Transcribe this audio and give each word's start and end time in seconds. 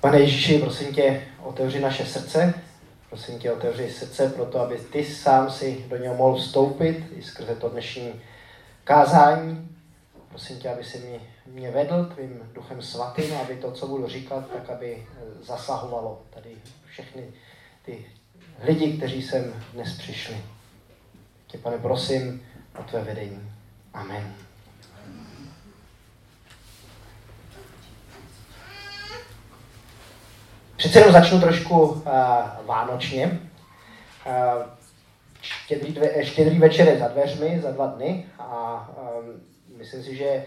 Pane 0.00 0.20
Ježíši, 0.20 0.58
prosím 0.58 0.94
tě, 0.94 1.22
otevři 1.42 1.80
naše 1.80 2.06
srdce, 2.06 2.54
prosím 3.08 3.38
tě, 3.38 3.52
otevři 3.52 3.90
srdce 3.90 4.28
pro 4.28 4.46
to, 4.46 4.60
aby 4.60 4.78
ty 4.78 5.04
sám 5.04 5.50
si 5.50 5.84
do 5.88 5.96
něho 5.96 6.14
mohl 6.14 6.38
vstoupit 6.38 7.04
i 7.16 7.22
skrze 7.22 7.54
to 7.54 7.68
dnešní 7.68 8.20
kázání. 8.84 9.68
Prosím 10.28 10.58
tě, 10.58 10.68
aby 10.68 10.84
si 10.84 10.98
mě, 10.98 11.20
mě 11.46 11.70
vedl 11.70 12.04
tvým 12.04 12.50
duchem 12.52 12.82
svatým, 12.82 13.36
aby 13.36 13.56
to, 13.56 13.72
co 13.72 13.86
budu 13.86 14.08
říkat, 14.08 14.44
tak 14.52 14.70
aby 14.70 15.06
zasahovalo 15.42 16.22
tady 16.30 16.50
všechny 16.86 17.22
ty 17.84 18.06
lidi, 18.62 18.96
kteří 18.96 19.22
sem 19.22 19.64
dnes 19.72 19.98
přišli. 19.98 20.36
Tě, 21.46 21.58
pane, 21.58 21.78
prosím 21.78 22.42
o 22.78 22.82
tvé 22.82 23.04
vedení. 23.04 23.52
Amen. 23.94 24.49
Přece 30.80 30.98
jenom 30.98 31.12
začnu 31.12 31.40
trošku 31.40 31.80
uh, 31.80 32.02
vánočně. 32.66 33.40
Uh, 34.26 34.62
štědrý, 35.42 35.92
dve, 35.92 36.24
štědrý 36.24 36.58
večer 36.58 36.88
je 36.88 36.98
za 36.98 37.08
dveřmi, 37.08 37.60
za 37.62 37.70
dva 37.70 37.86
dny 37.86 38.26
a 38.38 38.88
um, 39.18 39.40
myslím 39.78 40.02
si, 40.02 40.16
že 40.16 40.44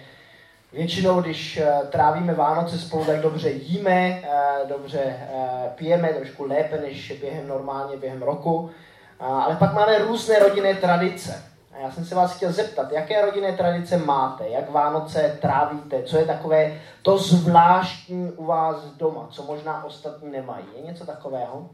většinou, 0.72 1.22
když 1.22 1.60
uh, 1.62 1.88
trávíme 1.88 2.34
Vánoce 2.34 2.80
spolu, 2.80 3.06
tak 3.06 3.22
dobře 3.22 3.50
jíme, 3.50 4.22
uh, 4.22 4.70
dobře 4.70 5.00
uh, 5.00 5.70
pijeme, 5.76 6.10
trošku 6.10 6.48
lépe 6.48 6.78
než 6.82 7.12
během 7.22 7.48
normálně 7.48 7.98
během 7.98 8.24
roku. 8.24 8.56
Uh, 8.56 8.72
ale 9.20 9.56
pak 9.56 9.74
máme 9.74 9.98
různé 9.98 10.40
rodinné 10.40 10.76
tradice. 10.76 11.53
A 11.74 11.78
já 11.78 11.92
jsem 11.92 12.06
se 12.06 12.16
vás 12.16 12.36
chtěl 12.36 12.52
zeptat, 12.52 12.92
jaké 12.92 13.26
rodinné 13.26 13.58
tradice 13.58 13.98
máte, 13.98 14.50
jak 14.50 14.70
Vánoce 14.70 15.38
trávíte, 15.42 16.04
co 16.04 16.18
je 16.18 16.26
takové 16.26 16.82
to 17.02 17.18
zvláštní 17.18 18.32
u 18.32 18.46
vás 18.46 18.86
doma, 18.86 19.28
co 19.32 19.44
možná 19.44 19.84
ostatní 19.84 20.32
nemají. 20.32 20.66
Je 20.76 20.82
něco 20.82 21.06
takového? 21.06 21.70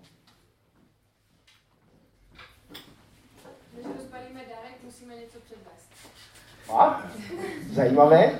Když 3.74 3.86
rozbalíme 3.98 4.40
dárek, 4.40 4.84
musíme 4.84 5.16
něco 5.16 5.40
předvést. 5.40 5.90
A? 6.74 7.04
Zajímavé. 7.72 8.40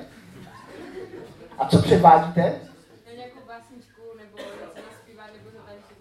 A 1.58 1.68
co 1.68 1.82
předvádíte? 1.82 2.60
No 3.06 3.12
nějakou 3.16 3.40
básničku, 3.48 4.02
nebo 4.18 4.38
něco 4.38 4.80
naspívat, 4.90 5.26
nebo 5.36 5.50
zatančit. 5.50 5.96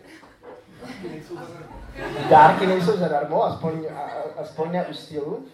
Dárky 2.29 2.67
nejsou 2.67 2.97
zadarmo, 2.97 3.43
aspoň, 3.43 3.85
aspoň 4.37 4.71
ne 4.71 4.85
u 4.85 4.93
stylu. 4.93 5.45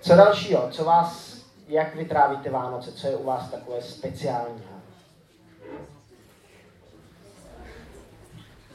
Co 0.00 0.16
dalšího? 0.16 0.68
Co 0.70 0.84
vás, 0.84 1.38
jak 1.68 1.94
vytrávíte 1.94 2.50
Vánoce? 2.50 2.92
Co 2.92 3.06
je 3.06 3.16
u 3.16 3.24
vás 3.24 3.50
takové 3.50 3.82
speciálního? 3.82 4.78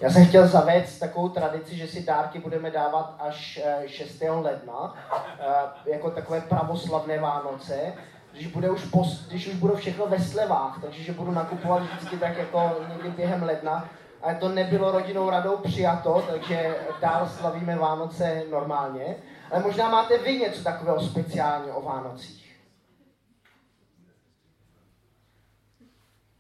Já 0.02 0.10
jsem 0.10 0.26
chtěl 0.26 0.48
zavést 0.48 1.00
takovou 1.00 1.30
tradici, 1.30 1.76
že 1.76 1.88
si 1.88 2.04
dárky 2.04 2.40
budeme 2.40 2.72
dávat 2.72 3.16
až 3.20 3.60
6. 3.86 4.22
Eh, 4.22 4.32
ledna, 4.32 4.96
eh, 5.40 5.92
jako 5.92 6.12
takové 6.12 6.42
pravoslavné 6.42 7.20
Vánoce, 7.20 7.94
když, 8.34 8.48
bude 8.48 8.70
už 8.70 8.86
post, 8.86 9.28
když 9.30 9.48
už 9.48 9.56
budou 9.56 9.76
všechno 9.76 10.08
ve 10.08 10.20
slevách, 10.20 10.80
takže 10.82 11.04
že 11.04 11.14
budu 11.14 11.32
nakupovat 11.32 11.84
vždycky 11.84 12.18
tak 12.18 12.38
jako 12.38 12.76
někdy 12.90 13.10
během 13.10 13.44
ledna, 13.44 13.90
ale 14.24 14.36
to 14.36 14.50
nebylo 14.50 14.92
rodinou 14.92 15.30
radou 15.30 15.58
přijato, 15.58 16.24
takže 16.30 16.76
dál 17.02 17.30
slavíme 17.30 17.76
Vánoce 17.76 18.44
normálně. 18.50 19.16
Ale 19.52 19.64
možná 19.64 19.90
máte 19.90 20.18
vy 20.18 20.38
něco 20.38 20.64
takového 20.64 21.02
speciálního 21.02 21.78
o 21.78 21.82
Vánocích. 21.82 22.44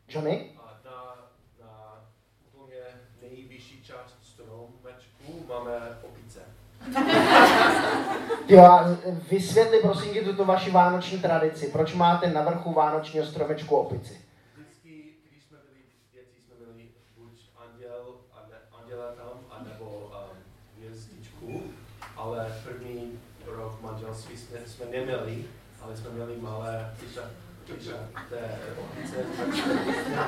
Johnny? 0.07 0.49
A 0.57 0.79
na, 0.85 1.15
na 1.61 2.01
úplně 2.53 2.79
nejvyšší 3.21 3.83
část 3.83 4.15
stromečku 4.23 5.45
máme 5.47 5.97
opice. 6.03 6.39
Jo, 8.47 8.79
vysvětli 9.31 9.79
prosím 9.79 10.13
tě 10.13 10.21
tuto 10.21 10.45
vaši 10.45 10.71
vánoční 10.71 11.19
tradici. 11.19 11.67
Proč 11.67 11.93
máte 11.93 12.29
na 12.29 12.41
vrchu 12.41 12.73
vánočního 12.73 13.25
stromečku 13.25 13.75
opici? 13.75 14.21
Vždycky, 14.55 15.03
když 15.29 15.43
jsme 15.43 15.57
byli 15.57 15.79
děti, 16.11 16.41
jsme 16.45 16.65
byli 16.65 16.87
buď 17.17 17.31
anděl, 17.65 18.15
a 18.33 18.39
ne, 18.49 18.57
anděla 18.81 19.11
tam, 19.11 19.39
anebo 19.49 19.85
um, 19.85 20.37
hvězdičku, 20.77 21.63
ale 22.23 22.47
první 22.63 23.19
rok 23.45 23.81
manželství 23.81 24.37
jsme, 24.37 24.57
jsme 24.65 24.85
neměli, 24.85 25.45
ale 25.81 25.97
jsme 25.97 26.09
měli 26.09 26.33
malé 26.37 26.93
jsme 26.99 27.23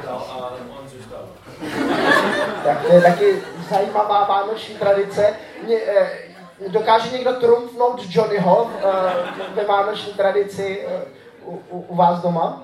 dal 0.06 0.18
a 0.30 0.52
on 0.80 0.90
zůstal. 0.90 1.28
Tak 2.64 2.86
to 2.86 2.94
je 2.94 3.02
taky 3.02 3.42
zajímavá 3.70 4.24
vánoční 4.24 4.76
tradice. 4.76 5.34
Mě, 5.64 5.76
eh, 5.76 6.12
dokáže 6.68 7.12
někdo 7.12 7.34
trumfnout 7.34 8.02
Johnnyho 8.10 8.72
eh, 8.78 9.54
ve 9.56 9.66
vánoční 9.66 10.14
tradici 10.14 10.86
eh, 10.88 11.02
u, 11.46 11.62
u, 11.70 11.80
u 11.80 11.96
vás 11.96 12.22
doma? 12.22 12.64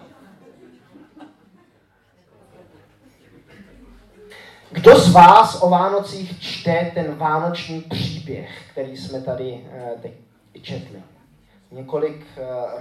Kdo 4.73 4.99
z 4.99 5.11
vás 5.11 5.61
o 5.61 5.69
Vánocích 5.69 6.41
čte 6.41 6.91
ten 6.93 7.15
vánoční 7.15 7.81
příběh, 7.81 8.69
který 8.71 8.97
jsme 8.97 9.21
tady 9.21 9.65
eh, 9.71 9.91
teď 10.01 10.13
četli? 10.61 11.03
Několik 11.71 12.25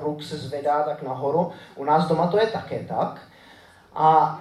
ruk 0.00 0.22
se 0.22 0.38
zvedá 0.38 0.82
tak 0.82 1.02
nahoru. 1.02 1.52
U 1.76 1.84
nás 1.84 2.08
doma 2.08 2.26
to 2.26 2.38
je 2.38 2.46
také 2.46 2.84
tak. 2.84 3.28
A 3.94 4.40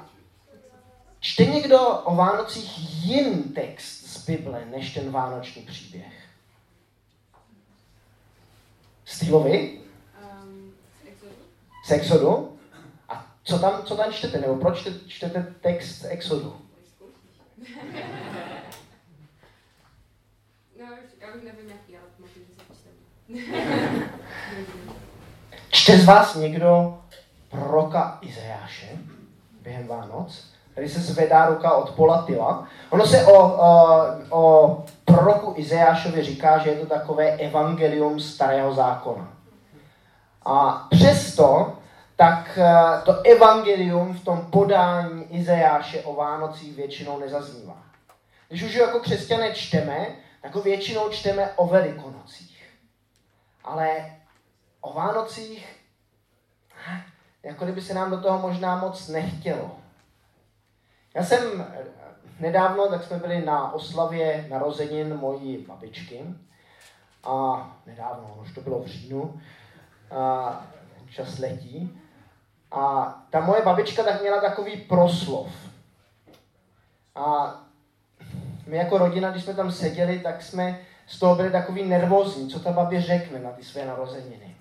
čte 1.19 1.45
někdo 1.45 1.79
o 1.79 2.15
Vánocích 2.15 3.05
jiný 3.05 3.43
text 3.43 4.07
z 4.07 4.25
Bible, 4.25 4.65
než 4.65 4.93
ten 4.93 5.11
vánoční 5.11 5.61
příběh? 5.61 6.13
Stylovi? 9.05 9.79
Um, 10.43 10.71
z 11.85 11.91
Exodu. 11.91 12.57
A 13.09 13.25
co 13.43 13.59
tam, 13.59 13.83
co 13.83 13.95
tam 13.95 14.13
čtete? 14.13 14.37
Nebo 14.37 14.55
proč 14.55 14.87
čtete 15.07 15.55
text 15.61 16.01
z 16.01 16.05
Exodu? 16.05 16.68
no, 20.79 20.85
já 21.21 21.27
možná, 21.35 21.51
Čte 25.69 25.97
z 25.97 26.05
vás 26.05 26.35
někdo 26.35 26.99
proroka 27.49 28.17
Izajáše 28.21 28.89
během 29.61 29.87
Vánoc? 29.87 30.53
Tady 30.75 30.89
se 30.89 30.99
zvedá 30.99 31.45
ruka 31.45 31.71
od 31.71 31.91
Polatila. 31.91 32.67
Ono 32.89 33.05
se 33.07 33.25
o, 33.25 33.33
o, 33.33 34.05
o 34.29 34.85
proroku 35.05 35.53
Izajášovi 35.57 36.23
říká, 36.23 36.57
že 36.57 36.69
je 36.69 36.79
to 36.79 36.85
takové 36.85 37.31
evangelium 37.31 38.19
starého 38.19 38.73
zákona. 38.73 39.33
A 40.45 40.87
přesto 40.89 41.78
tak 42.19 42.57
eh, 42.57 43.01
to 43.05 43.21
evangelium 43.23 44.13
v 44.13 44.23
tom 44.23 44.51
podání 44.51 45.35
Izajáše 45.35 46.03
o 46.03 46.13
Vánocích 46.13 46.75
většinou 46.75 47.19
nezaznívá. 47.19 47.83
Když 48.47 48.63
už 48.63 48.73
jako 48.73 48.99
křesťané 48.99 49.53
čteme, 49.53 50.07
tak 50.41 50.55
ho 50.55 50.61
většinou 50.61 51.09
čteme 51.09 51.51
o 51.55 51.67
Velikonocích. 51.67 52.67
Ale 53.63 54.11
o 54.81 54.93
Vánocích, 54.93 55.83
eh, 56.87 57.03
jako 57.43 57.63
kdyby 57.63 57.81
se 57.81 57.93
nám 57.93 58.11
do 58.11 58.21
toho 58.21 58.39
možná 58.39 58.77
moc 58.77 59.07
nechtělo. 59.07 59.75
Já 61.15 61.23
jsem 61.23 61.73
nedávno, 62.39 62.87
tak 62.87 63.03
jsme 63.03 63.17
byli 63.17 63.45
na 63.45 63.73
oslavě 63.73 64.47
narozenin 64.49 65.17
mojí 65.17 65.57
babičky. 65.57 66.25
A 67.23 67.67
nedávno, 67.85 68.37
už 68.41 68.53
to 68.53 68.61
bylo 68.61 68.79
v 68.79 68.87
říjnu, 68.87 69.41
a 70.11 70.67
čas 71.09 71.39
letí. 71.39 71.99
A 72.71 73.15
ta 73.29 73.39
moje 73.39 73.61
babička 73.61 74.03
tak 74.03 74.21
měla 74.21 74.41
takový 74.41 74.77
proslov. 74.77 75.47
A 77.15 77.55
my 78.67 78.77
jako 78.77 78.97
rodina, 78.97 79.31
když 79.31 79.43
jsme 79.43 79.53
tam 79.53 79.71
seděli, 79.71 80.19
tak 80.19 80.41
jsme 80.41 80.79
z 81.07 81.19
toho 81.19 81.35
byli 81.35 81.51
takový 81.51 81.83
nervózní, 81.83 82.49
co 82.49 82.59
ta 82.59 82.71
babě 82.71 83.01
řekne 83.01 83.39
na 83.39 83.51
ty 83.51 83.63
své 83.63 83.85
narozeniny. 83.85 84.55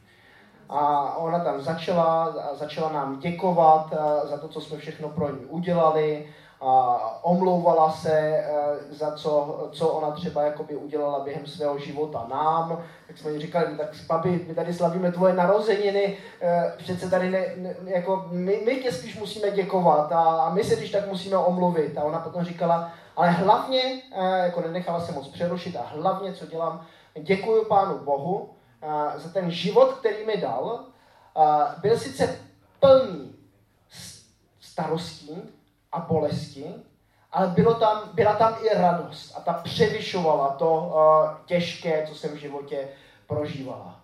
A 0.69 1.15
ona 1.17 1.38
tam 1.38 1.61
začala, 1.61 2.37
začala 2.55 2.93
nám 2.93 3.21
děkovat 3.21 3.94
za 4.25 4.38
to, 4.38 4.49
co 4.49 4.61
jsme 4.61 4.79
všechno 4.79 5.09
pro 5.09 5.31
ní 5.31 5.44
udělali 5.44 6.29
a 6.60 7.25
omlouvala 7.25 7.93
se 7.93 8.19
e, 8.19 8.44
za 8.90 9.12
co, 9.12 9.69
co 9.72 9.88
ona 9.88 10.10
třeba 10.10 10.43
jakoby 10.43 10.76
udělala 10.76 11.20
během 11.20 11.46
svého 11.46 11.78
života 11.78 12.26
nám. 12.31 12.84
Tak 13.06 13.19
jsme 13.19 13.31
jí 13.31 13.40
říkali, 13.40 13.66
no 13.70 13.76
tak 13.76 13.88
babi, 14.08 14.44
my 14.49 14.55
tady 14.55 14.75
slavíme 14.75 15.12
tvoje 15.12 15.34
narozeniny, 15.34 16.19
e, 16.43 16.72
přece 16.78 17.10
tady 17.10 17.31
ne, 17.31 17.46
ne, 17.56 17.75
jako 17.84 18.26
my, 18.31 18.60
my 18.66 18.76
tě 18.76 18.93
spíš 18.93 19.19
musíme 19.19 19.50
děkovat 19.50 20.12
a, 20.12 20.22
a 20.22 20.50
my 20.50 20.64
se 20.64 20.76
když 20.76 20.90
tak 20.90 21.08
musíme 21.08 21.37
omluvit. 21.37 21.99
A 21.99 22.05
ona 22.05 22.19
potom 22.19 22.44
říkala, 22.44 22.93
ale 23.16 23.31
hlavně, 23.31 23.82
e, 24.12 24.38
jako 24.38 24.60
nenechala 24.60 25.00
se 25.00 25.12
moc 25.12 25.28
přerušit 25.28 25.76
a 25.76 25.82
hlavně, 25.82 26.32
co 26.32 26.46
dělám, 26.46 26.87
děkuji 27.20 27.64
Pánu 27.64 27.99
Bohu 27.99 28.50
za 29.16 29.28
ten 29.28 29.50
život, 29.50 29.93
který 29.93 30.26
mi 30.26 30.37
dal. 30.37 30.84
Byl 31.82 31.99
sice 31.99 32.38
plný 32.81 33.34
starostí 34.60 35.57
a 35.93 36.00
bolesti, 36.00 36.75
ale 37.32 37.46
bylo 37.46 37.75
tam, 37.75 38.11
byla 38.14 38.35
tam 38.35 38.56
i 38.62 38.79
radost 38.79 39.35
a 39.37 39.40
ta 39.40 39.52
převyšovala 39.52 40.49
to 40.49 40.73
uh, 40.75 41.46
těžké, 41.46 42.06
co 42.06 42.14
jsem 42.14 42.31
v 42.31 42.40
životě 42.40 42.88
prožívala. 43.26 44.00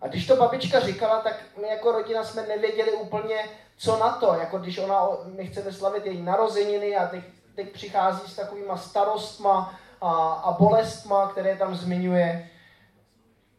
A 0.00 0.08
když 0.08 0.26
to 0.26 0.36
babička 0.36 0.80
říkala, 0.80 1.20
tak 1.20 1.44
my 1.60 1.68
jako 1.68 1.92
rodina 1.92 2.24
jsme 2.24 2.46
nevěděli 2.46 2.92
úplně, 2.92 3.36
co 3.76 3.98
na 3.98 4.12
to, 4.12 4.34
jako 4.34 4.58
když 4.58 4.78
ona, 4.78 5.08
my 5.24 5.46
chceme 5.46 5.72
slavit 5.72 6.06
její 6.06 6.22
narozeniny 6.22 6.96
a 6.96 7.06
teď, 7.06 7.24
teď 7.54 7.72
přichází 7.72 8.30
s 8.30 8.36
takovýma 8.36 8.76
starostma 8.76 9.78
a, 10.00 10.32
a 10.32 10.52
bolestma, 10.52 11.28
které 11.28 11.56
tam 11.56 11.74
zmiňuje. 11.74 12.50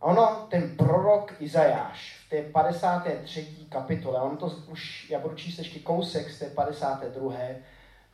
A 0.01 0.05
ono, 0.05 0.47
ten 0.49 0.77
prorok 0.77 1.33
Izajáš 1.39 2.25
v 2.25 2.29
té 2.29 2.41
53. 2.41 3.47
kapitole, 3.69 4.21
on 4.21 4.37
to 4.37 4.45
už, 4.67 5.09
já 5.09 5.19
budu 5.19 5.35
číst 5.35 5.57
ještě 5.57 5.79
kousek 5.79 6.29
z 6.29 6.39
té 6.39 6.45
52. 6.45 7.33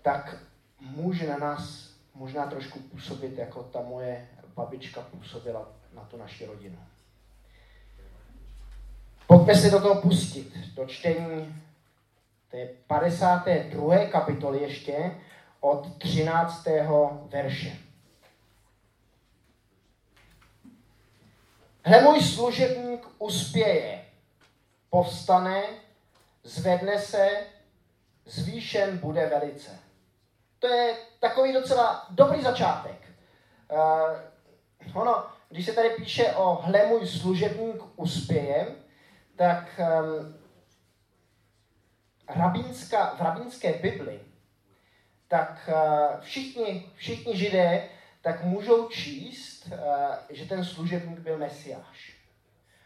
tak 0.02 0.36
může 0.80 1.28
na 1.28 1.38
nás 1.38 1.90
možná 2.16 2.48
trošku 2.48 2.80
působit, 2.80 3.38
jako 3.38 3.64
ta 3.64 3.82
moje 3.82 4.28
babička 4.56 5.02
působila 5.02 5.68
na 5.96 6.02
tu 6.02 6.18
naši 6.18 6.46
rodinu. 6.46 6.78
Pojďme 9.28 9.56
se 9.56 9.70
do 9.70 9.80
toho 9.80 10.02
pustit, 10.02 10.58
do 10.76 10.86
čtení 10.86 11.56
té 12.52 12.70
52. 12.88 14.06
kapitoly 14.06 14.62
ještě 14.62 15.12
od 15.60 15.98
13. 15.98 16.68
verše. 17.30 17.78
Hle 21.86 22.02
můj 22.02 22.22
služebník 22.22 23.08
uspěje, 23.20 24.06
povstane, 24.90 25.64
zvedne 26.44 27.00
se, 27.00 27.30
zvýšen 28.26 28.98
bude 28.98 29.26
velice. 29.26 29.80
To 30.60 30.68
je 30.68 30.96
takový 31.20 31.54
docela 31.54 32.08
dobrý 32.10 32.42
začátek. 32.42 33.10
Uh, 33.72 35.02
ono, 35.02 35.26
když 35.50 35.66
se 35.66 35.74
tady 35.74 35.90
píše 35.90 36.34
o 36.34 36.56
hle 36.56 36.86
můj 36.86 37.08
služebník 37.08 37.82
uspěje, 37.96 38.68
tak 39.36 39.80
um, 39.80 40.38
rabínská, 42.30 43.16
v 43.16 43.22
rabínské 43.22 43.74
Bibli, 43.74 44.20
tak 45.28 45.70
uh, 45.74 46.22
všichni, 46.22 46.92
všichni 46.96 47.38
židé 47.38 47.90
tak 48.24 48.44
můžou 48.44 48.88
číst, 48.88 49.66
uh, 49.66 49.78
že 50.30 50.46
ten 50.46 50.66
služebník 50.66 51.20
byl 51.20 51.38
mesiáš. 51.38 52.16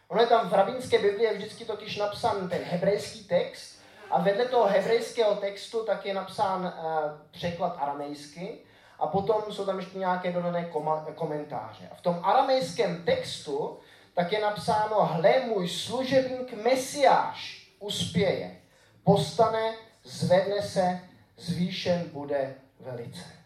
Ono 0.08 0.20
je 0.20 0.26
tam 0.26 0.48
v 0.48 0.52
rabínské 0.52 0.98
Bibli 0.98 1.24
je 1.24 1.34
vždycky 1.34 1.64
totiž 1.64 1.96
napsan 1.96 2.48
ten 2.48 2.62
hebrejský 2.62 3.24
text 3.24 3.82
a 4.10 4.20
vedle 4.22 4.44
toho 4.44 4.66
hebrejského 4.66 5.36
textu 5.36 5.84
tak 5.84 6.06
je 6.06 6.14
napsán 6.14 6.64
uh, 6.64 7.10
překlad 7.30 7.76
aramejsky 7.80 8.58
a 8.98 9.06
potom 9.06 9.42
jsou 9.50 9.66
tam 9.66 9.78
ještě 9.78 9.98
nějaké 9.98 10.32
dodané 10.32 10.70
komentáře. 11.14 11.88
A 11.92 11.94
v 11.94 12.00
tom 12.00 12.20
aramejském 12.22 13.04
textu 13.04 13.78
tak 14.14 14.32
je 14.32 14.40
napsáno, 14.40 15.06
hle 15.06 15.40
můj 15.40 15.68
služebník 15.68 16.52
Mesiáš 16.52 17.68
uspěje, 17.78 18.56
postane, 19.04 19.74
zvedne 20.04 20.62
se, 20.62 21.00
zvýšen 21.36 22.10
bude 22.12 22.54
velice. 22.80 23.37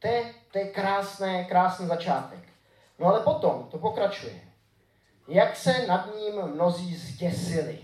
To 0.00 0.08
je, 0.08 0.34
to 0.52 0.58
je 0.58 0.66
krásné, 0.68 1.44
krásný 1.44 1.86
začátek. 1.86 2.40
No 2.98 3.06
ale 3.06 3.20
potom 3.20 3.68
to 3.70 3.78
pokračuje. 3.78 4.40
Jak 5.28 5.56
se 5.56 5.86
nad 5.86 6.08
ním 6.18 6.42
mnozí 6.42 6.96
zděsili. 6.96 7.78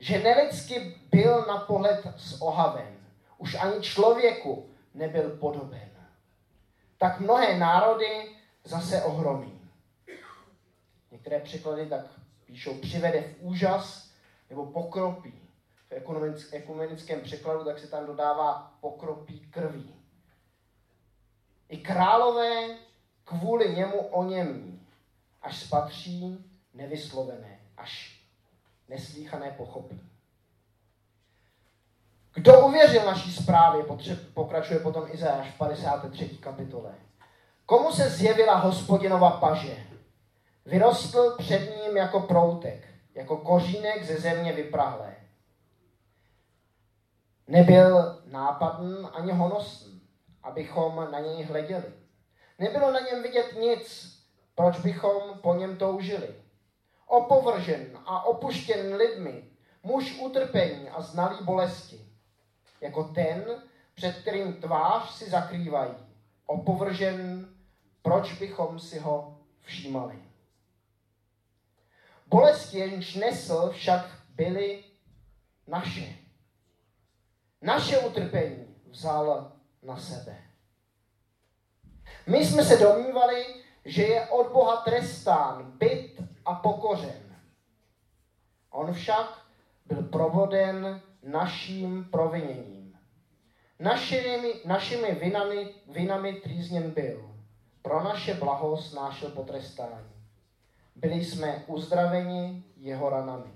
Že 0.00 0.22
nelidsky 0.22 1.00
byl 1.10 1.44
na 1.46 1.56
pohled 1.56 2.06
s 2.16 2.42
ohavem. 2.42 2.96
Už 3.38 3.54
ani 3.54 3.82
člověku 3.82 4.70
nebyl 4.94 5.30
podoben. 5.30 5.90
Tak 6.98 7.20
mnohé 7.20 7.58
národy 7.58 8.36
zase 8.64 9.02
ohromí. 9.02 9.60
Některé 11.10 11.40
překlady 11.40 11.86
tak 11.86 12.06
píšou 12.46 12.74
přivede 12.74 13.20
v 13.20 13.34
úžas 13.40 14.10
nebo 14.50 14.66
pokropí. 14.66 15.48
V 15.88 16.52
ekumenickém 16.52 17.20
překladu 17.20 17.64
tak 17.64 17.78
se 17.78 17.86
tam 17.86 18.06
dodává 18.06 18.74
pokropí 18.80 19.40
krví. 19.50 19.95
I 21.68 21.76
králové 21.76 22.76
kvůli 23.24 23.76
němu 23.76 24.00
oněmí, 24.00 24.86
až 25.42 25.60
spatří 25.60 26.44
nevyslovené, 26.74 27.58
až 27.76 28.20
neslíchané 28.88 29.50
pochopí. 29.50 30.00
Kdo 32.34 32.66
uvěřil 32.66 33.04
naší 33.04 33.32
zprávě, 33.32 33.84
pokračuje 34.34 34.80
potom 34.80 35.04
Izajáš 35.10 35.50
v 35.50 35.58
53. 35.58 36.28
kapitole. 36.28 36.94
Komu 37.66 37.92
se 37.92 38.10
zjevila 38.10 38.54
hospodinova 38.54 39.30
paže? 39.30 39.76
Vyrostl 40.66 41.36
před 41.38 41.76
ním 41.76 41.96
jako 41.96 42.20
proutek, 42.20 42.86
jako 43.14 43.36
kořínek 43.36 44.04
ze 44.04 44.16
země 44.16 44.52
vyprahlé. 44.52 45.16
Nebyl 47.48 48.22
nápadný 48.26 48.96
ani 49.12 49.32
honosný, 49.32 49.95
abychom 50.46 51.08
na 51.10 51.20
něj 51.20 51.42
hleděli. 51.42 51.92
Nebylo 52.58 52.92
na 52.92 53.00
něm 53.00 53.22
vidět 53.22 53.56
nic, 53.60 54.16
proč 54.54 54.78
bychom 54.78 55.38
po 55.38 55.54
něm 55.54 55.76
toužili. 55.76 56.34
Opovržen 57.06 57.98
a 58.06 58.24
opuštěn 58.24 58.94
lidmi, 58.94 59.44
muž 59.82 60.18
utrpení 60.20 60.88
a 60.88 61.02
znalý 61.02 61.44
bolesti, 61.44 62.00
jako 62.80 63.04
ten, 63.04 63.62
před 63.94 64.16
kterým 64.16 64.54
tvář 64.54 65.10
si 65.10 65.30
zakrývají. 65.30 65.94
Opovržen, 66.46 67.48
proč 68.02 68.32
bychom 68.32 68.78
si 68.78 68.98
ho 68.98 69.38
všímali. 69.60 70.18
Bolesti, 72.26 72.78
jenž 72.78 73.14
nesl, 73.14 73.70
však 73.70 74.10
byly 74.28 74.84
naše. 75.66 76.16
Naše 77.62 77.98
utrpení 77.98 78.76
vzal 78.90 79.55
na 79.86 79.96
sebe. 79.96 80.36
My 82.26 82.44
jsme 82.44 82.64
se 82.64 82.76
domnívali, 82.76 83.46
že 83.84 84.02
je 84.02 84.26
od 84.26 84.52
Boha 84.52 84.76
trestán, 84.76 85.72
byt 85.78 86.22
a 86.44 86.54
pokořen. 86.54 87.36
On 88.70 88.92
však 88.92 89.38
byl 89.86 90.02
provoden 90.02 91.02
naším 91.22 92.04
proviněním. 92.04 92.98
Našimi, 93.78 94.52
našimi 94.64 95.14
vinami, 95.14 95.74
vinami 95.88 96.32
trýzněn 96.32 96.90
byl. 96.90 97.34
Pro 97.82 98.04
naše 98.04 98.34
blaho 98.34 98.76
snášel 98.76 99.30
potrestání. 99.30 100.12
Byli 100.96 101.24
jsme 101.24 101.64
uzdraveni 101.66 102.64
jeho 102.76 103.10
ranami. 103.10 103.52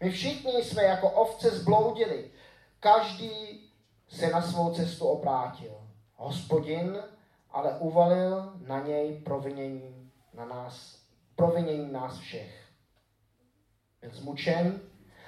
My 0.00 0.10
všichni 0.10 0.64
jsme 0.64 0.82
jako 0.82 1.10
ovce 1.10 1.50
zbloudili. 1.50 2.30
Každý 2.80 3.69
se 4.10 4.30
na 4.30 4.42
svou 4.42 4.74
cestu 4.74 5.06
obrátil. 5.06 5.72
Hospodin 6.16 6.98
ale 7.50 7.78
uvalil 7.78 8.52
na 8.66 8.80
něj 8.80 9.20
provinění 9.24 10.10
na 10.34 10.44
nás, 10.44 10.98
provinění 11.36 11.92
nás 11.92 12.18
všech. 12.18 12.64
Byl 14.00 14.10
zmučen 14.14 14.80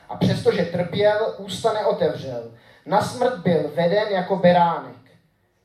a 0.08 0.16
přestože 0.16 0.64
trpěl, 0.64 1.34
ústa 1.38 1.72
neotevřel. 1.72 2.54
Na 2.86 3.02
smrt 3.02 3.38
byl 3.38 3.68
veden 3.68 4.08
jako 4.08 4.36
beránek, 4.36 5.10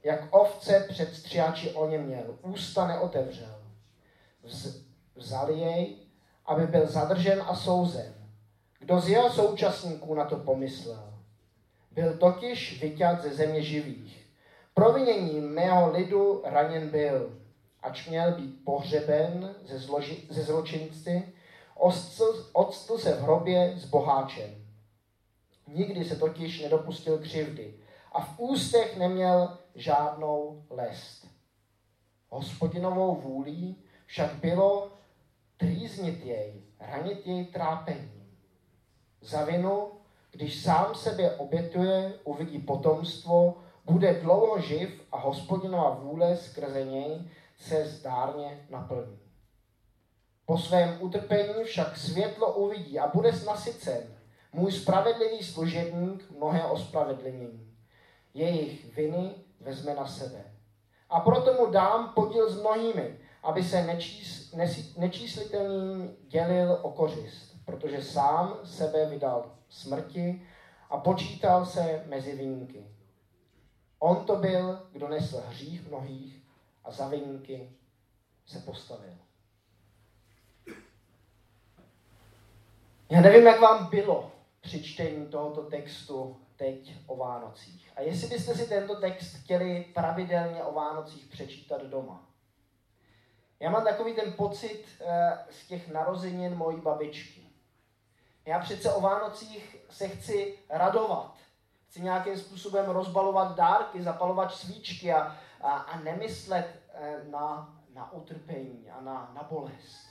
jak 0.03 0.35
ovce 0.35 0.85
před 0.89 1.15
střiači 1.15 1.71
o 1.71 1.89
něm 1.89 2.01
měl. 2.01 2.37
Ústa 2.41 2.87
neotevřel. 2.87 3.61
Vz, 4.43 4.77
vzali 5.15 5.59
jej, 5.59 5.95
aby 6.45 6.67
byl 6.67 6.87
zadržen 6.87 7.43
a 7.47 7.55
souzen. 7.55 8.13
Kdo 8.79 9.01
z 9.01 9.09
jeho 9.09 9.31
současníků 9.31 10.13
na 10.13 10.25
to 10.25 10.35
pomyslel? 10.35 11.16
Byl 11.97 12.17
totiž 12.17 12.81
vyťat 12.81 13.21
ze 13.21 13.33
země 13.33 13.61
živých. 13.61 14.27
Proviněním 14.73 15.49
mého 15.49 15.91
lidu 15.91 16.41
raněn 16.45 16.89
byl, 16.89 17.39
ač 17.81 18.07
měl 18.07 18.31
být 18.31 18.63
pohřeben 18.63 19.55
ze, 19.65 19.79
zloži, 19.79 20.27
ze 20.29 20.43
zločinci, 20.43 21.33
odstl 22.53 22.97
se 22.97 23.13
v 23.13 23.21
hrobě 23.21 23.73
s 23.77 23.85
boháčem. 23.85 24.49
Nikdy 25.67 26.05
se 26.05 26.15
totiž 26.15 26.61
nedopustil 26.61 27.17
křivdy 27.17 27.73
a 28.11 28.21
v 28.21 28.39
ústech 28.39 28.97
neměl 28.97 29.57
žádnou 29.75 30.63
lest. 30.69 31.27
Hospodinovou 32.29 33.15
vůlí 33.15 33.83
však 34.05 34.33
bylo 34.33 34.91
trýznit 35.57 36.25
jej, 36.25 36.61
ranit 36.79 37.27
jej 37.27 37.45
trápením. 37.45 38.37
Za 39.21 39.45
vinu, 39.45 39.96
když 40.37 40.63
sám 40.63 40.95
sebe 40.95 41.31
obětuje, 41.31 42.13
uvidí 42.23 42.59
potomstvo, 42.59 43.57
bude 43.85 44.13
dlouho 44.13 44.61
živ 44.61 45.01
a 45.11 45.19
hospodinová 45.19 45.89
vůle 45.89 46.37
skrze 46.37 46.85
něj 46.85 47.21
se 47.57 47.85
zdárně 47.85 48.67
naplní. 48.69 49.19
Po 50.45 50.57
svém 50.57 50.97
utrpení 50.99 51.63
však 51.63 51.97
světlo 51.97 52.53
uvidí 52.53 52.99
a 52.99 53.07
bude 53.07 53.31
nasycen. 53.45 54.03
Můj 54.53 54.71
spravedlivý 54.71 55.43
služebník 55.43 56.31
mnohé 56.37 56.63
ospravedlnění. 56.63 57.73
Jejich 58.33 58.95
viny 58.95 59.35
vezme 59.61 59.95
na 59.95 60.07
sebe. 60.07 60.43
A 61.09 61.19
proto 61.19 61.53
mu 61.53 61.71
dám 61.71 62.13
podíl 62.15 62.49
s 62.49 62.59
mnohými, 62.59 63.19
aby 63.43 63.63
se 63.63 63.83
nečís, 63.83 64.55
nečíslitelným 64.97 66.15
dělil 66.27 66.79
o 66.81 66.91
kořist, 66.91 67.56
protože 67.67 68.03
sám 68.03 68.57
sebe 68.63 69.09
vydal 69.09 69.55
smrti 69.69 70.47
a 70.89 70.97
počítal 70.97 71.65
se 71.65 72.03
mezi 72.05 72.35
výjimky. 72.35 72.85
On 73.99 74.25
to 74.25 74.35
byl, 74.35 74.87
kdo 74.91 75.07
nesl 75.09 75.43
hřích 75.47 75.87
mnohých 75.87 76.43
a 76.83 76.91
za 76.91 77.07
výjimky 77.07 77.71
se 78.45 78.59
postavil. 78.59 79.13
Já 83.09 83.21
nevím, 83.21 83.47
jak 83.47 83.59
vám 83.59 83.89
bylo 83.89 84.31
při 84.61 84.83
čtení 84.83 85.25
tohoto 85.25 85.63
textu 85.63 86.37
teď 86.55 86.93
o 87.07 87.15
Vánocích. 87.15 87.91
A 87.95 88.01
jestli 88.01 88.27
byste 88.27 88.55
si 88.55 88.69
tento 88.69 88.95
text 88.95 89.35
chtěli 89.35 89.85
pravidelně 89.93 90.63
o 90.63 90.73
Vánocích 90.73 91.25
přečítat 91.25 91.81
doma. 91.81 92.27
Já 93.59 93.69
mám 93.69 93.83
takový 93.83 94.13
ten 94.13 94.33
pocit 94.33 94.85
eh, 95.01 95.37
z 95.49 95.67
těch 95.67 95.87
narozenin 95.87 96.55
mojí 96.55 96.81
babičky. 96.81 97.46
Já 98.47 98.59
přece 98.59 98.93
o 98.93 99.01
Vánocích 99.01 99.77
se 99.89 100.07
chci 100.07 100.59
radovat. 100.69 101.33
Chci 101.89 102.01
nějakým 102.01 102.37
způsobem 102.37 102.85
rozbalovat 102.89 103.55
dárky, 103.55 104.03
zapalovat 104.03 104.53
svíčky 104.53 105.13
a, 105.13 105.35
a, 105.61 105.71
a 105.71 105.99
nemyslet 105.99 106.79
eh, 106.93 107.15
na, 107.31 107.75
na 107.95 108.13
utrpení 108.13 108.89
a 108.89 109.01
na, 109.01 109.31
na 109.35 109.43
bolest. 109.51 110.07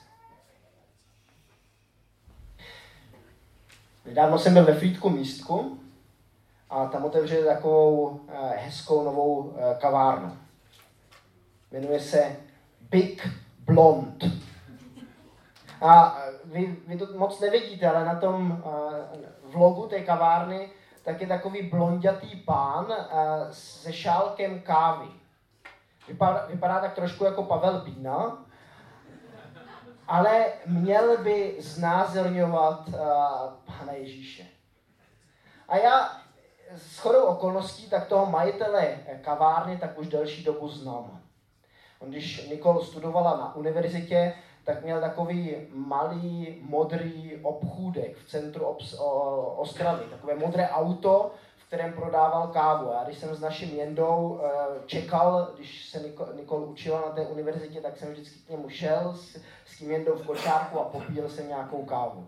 Nedávno 4.04 4.38
jsem 4.38 4.54
byl 4.54 4.64
ve 4.64 4.74
Frýdku 4.74 5.10
místku 5.10 5.80
a 6.70 6.86
tam 6.86 7.04
otevřeli 7.04 7.44
takovou 7.44 8.20
eh, 8.28 8.56
hezkou 8.56 9.04
novou 9.04 9.56
eh, 9.56 9.78
kavárnu. 9.80 10.36
Jmenuje 11.70 12.00
se 12.00 12.36
Big 12.80 13.28
Blond. 13.58 14.24
A 15.80 16.18
vy, 16.46 16.76
vy 16.86 16.98
to 16.98 17.06
moc 17.18 17.40
nevidíte, 17.40 17.90
ale 17.90 18.04
na 18.04 18.20
tom 18.20 18.62
vlogu 19.42 19.86
té 19.86 20.00
kavárny 20.00 20.70
tak 21.02 21.20
je 21.20 21.26
takový 21.26 21.62
blondětý 21.62 22.36
pán 22.36 22.86
se 23.50 23.92
šálkem 23.92 24.60
kávy. 24.60 25.06
Vypadá, 26.08 26.46
vypadá 26.46 26.80
tak 26.80 26.94
trošku 26.94 27.24
jako 27.24 27.42
Pavel 27.42 27.80
Bína, 27.80 28.44
ale 30.08 30.46
měl 30.66 31.18
by 31.18 31.56
znázorňovat 31.58 32.88
uh, 32.88 32.94
Pána 33.64 33.92
Ježíše. 33.92 34.46
A 35.68 35.76
já 35.76 36.10
s 36.76 36.98
chodou 36.98 37.24
okolností 37.24 37.90
tak 37.90 38.06
toho 38.06 38.26
majitele 38.26 38.98
kavárny 39.20 39.78
tak 39.78 39.98
už 39.98 40.08
delší 40.08 40.44
dobu 40.44 40.68
znám. 40.68 41.20
On, 41.98 42.10
když 42.10 42.48
Nikol 42.48 42.80
studovala 42.80 43.36
na 43.36 43.54
univerzitě, 43.54 44.32
tak 44.66 44.82
měl 44.82 45.00
takový 45.00 45.56
malý 45.74 46.58
modrý 46.62 47.38
obchůdek 47.42 48.16
v 48.16 48.30
centru 48.30 48.64
Obs- 48.64 49.00
o, 49.00 49.10
Ostravy, 49.56 50.04
takové 50.04 50.34
modré 50.34 50.68
auto, 50.68 51.30
v 51.56 51.66
kterém 51.66 51.92
prodával 51.92 52.46
kávu. 52.48 52.90
Já 52.92 53.04
když 53.04 53.18
jsem 53.18 53.34
s 53.34 53.40
naším 53.40 53.76
Jendou 53.76 54.40
eh, 54.42 54.48
čekal, 54.86 55.50
když 55.54 55.90
se 55.90 56.00
Nikol, 56.00 56.26
Nikol 56.36 56.62
učila 56.62 57.00
na 57.00 57.08
té 57.08 57.26
univerzitě, 57.26 57.80
tak 57.80 57.96
jsem 57.96 58.12
vždycky 58.12 58.38
k 58.38 58.50
němu 58.50 58.68
šel 58.68 59.14
s, 59.16 59.36
s 59.66 59.78
tím 59.78 59.90
Jendou 59.90 60.14
v 60.14 60.26
kočárku 60.26 60.80
a 60.80 60.84
popíjel 60.84 61.28
jsem 61.28 61.48
nějakou 61.48 61.84
kávu. 61.84 62.26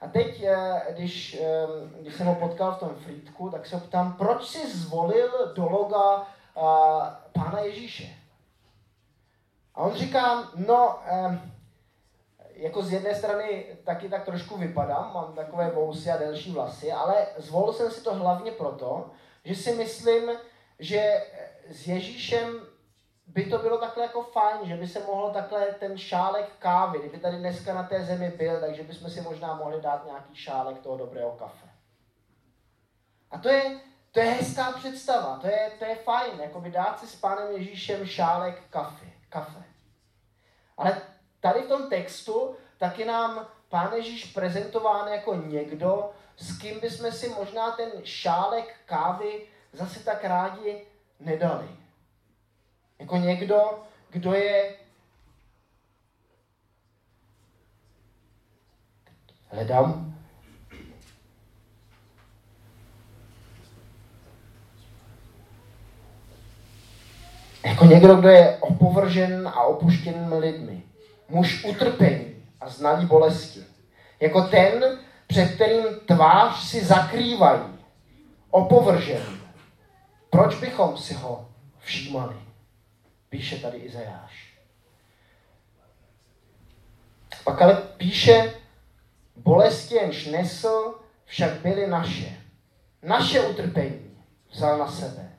A 0.00 0.08
teď, 0.08 0.42
eh, 0.42 0.82
když, 0.90 1.40
eh, 1.40 1.66
když 2.00 2.14
jsem 2.14 2.26
ho 2.26 2.34
potkal 2.34 2.72
v 2.72 2.78
tom 2.78 2.94
Frýdku, 2.94 3.50
tak 3.50 3.66
se 3.66 3.76
ho 3.76 3.82
ptám, 3.82 4.12
proč 4.12 4.46
si 4.46 4.76
zvolil 4.76 5.52
do 5.54 5.68
loga 5.68 6.26
Pána 7.32 7.60
Ježíše? 7.60 8.08
A 9.74 9.82
on 9.82 9.94
říká, 9.94 10.48
no, 10.56 10.98
jako 12.58 12.82
z 12.82 12.92
jedné 12.92 13.14
strany 13.14 13.66
taky 13.84 14.08
tak 14.08 14.24
trošku 14.24 14.56
vypadám, 14.56 15.14
mám 15.14 15.34
takové 15.34 15.70
vousy 15.70 16.10
a 16.10 16.16
delší 16.16 16.52
vlasy, 16.52 16.92
ale 16.92 17.26
zvolil 17.36 17.72
jsem 17.72 17.90
si 17.90 18.00
to 18.00 18.14
hlavně 18.14 18.50
proto, 18.52 19.10
že 19.44 19.54
si 19.54 19.74
myslím, 19.74 20.30
že 20.78 21.26
s 21.70 21.86
Ježíšem 21.86 22.60
by 23.26 23.44
to 23.44 23.58
bylo 23.58 23.78
takhle 23.78 24.02
jako 24.02 24.22
fajn, 24.22 24.68
že 24.68 24.76
by 24.76 24.88
se 24.88 25.00
mohlo 25.00 25.30
takhle 25.30 25.66
ten 25.66 25.98
šálek 25.98 26.46
kávy, 26.58 26.98
kdyby 26.98 27.18
tady 27.18 27.36
dneska 27.36 27.74
na 27.74 27.82
té 27.82 28.04
zemi 28.04 28.30
byl, 28.30 28.60
takže 28.60 28.82
bychom 28.82 29.10
si 29.10 29.20
možná 29.20 29.54
mohli 29.54 29.80
dát 29.80 30.06
nějaký 30.06 30.36
šálek 30.36 30.78
toho 30.78 30.96
dobrého 30.96 31.30
kafe. 31.30 31.68
A 33.30 33.38
to 33.38 33.48
je, 33.48 33.80
to 34.12 34.20
je 34.20 34.26
hezká 34.26 34.72
představa, 34.72 35.36
to 35.36 35.46
je, 35.46 35.70
to 35.78 35.84
je 35.84 35.94
fajn, 35.94 36.40
jako 36.40 36.60
by 36.60 36.70
dát 36.70 37.00
si 37.00 37.06
s 37.06 37.16
pánem 37.16 37.52
Ježíšem 37.52 38.06
šálek 38.06 38.62
kafe. 38.70 39.06
kafe. 39.28 39.64
Ale 40.76 41.02
tady 41.40 41.60
v 41.62 41.68
tom 41.68 41.88
textu 41.88 42.56
taky 42.78 43.04
nám 43.04 43.46
Pán 43.68 43.92
Ježíš 43.92 44.24
prezentován 44.24 45.08
jako 45.08 45.34
někdo, 45.34 46.10
s 46.36 46.58
kým 46.58 46.80
bychom 46.80 47.12
si 47.12 47.28
možná 47.28 47.70
ten 47.70 47.90
šálek 48.04 48.76
kávy 48.86 49.46
zase 49.72 50.04
tak 50.04 50.24
rádi 50.24 50.82
nedali. 51.20 51.68
Jako 52.98 53.16
někdo, 53.16 53.84
kdo 54.10 54.32
je 54.32 54.76
hledám 59.46 60.14
jako 67.64 67.84
někdo, 67.84 68.16
kdo 68.16 68.28
je 68.28 68.56
opovržen 68.56 69.48
a 69.48 69.62
opuštěn 69.62 70.34
lidmi 70.34 70.87
muž 71.28 71.64
utrpení 71.64 72.44
a 72.60 72.68
znalý 72.68 73.06
bolesti. 73.06 73.64
Jako 74.20 74.42
ten, 74.42 74.98
před 75.26 75.54
kterým 75.54 75.84
tvář 76.06 76.62
si 76.62 76.84
zakrývají, 76.84 77.62
opovržený. 78.50 79.40
Proč 80.30 80.60
bychom 80.60 80.96
si 80.96 81.14
ho 81.14 81.48
všímali? 81.78 82.36
Píše 83.28 83.56
tady 83.56 83.78
Izajáš. 83.78 84.54
Pak 87.44 87.62
ale 87.62 87.74
píše, 87.74 88.54
bolesti 89.36 89.94
jenž 89.94 90.26
nesl, 90.26 90.94
však 91.24 91.52
byly 91.52 91.86
naše. 91.86 92.36
Naše 93.02 93.40
utrpení 93.40 94.16
vzal 94.50 94.78
na 94.78 94.90
sebe. 94.90 95.32